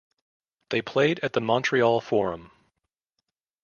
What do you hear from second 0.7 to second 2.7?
played at the Montreal Forum.